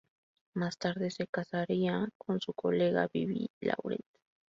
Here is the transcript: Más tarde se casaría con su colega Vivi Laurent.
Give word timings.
Más 0.55 0.79
tarde 0.79 1.11
se 1.11 1.27
casaría 1.27 2.09
con 2.17 2.41
su 2.41 2.53
colega 2.53 3.07
Vivi 3.13 3.47
Laurent. 3.61 4.01